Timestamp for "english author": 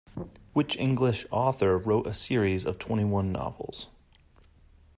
0.77-1.77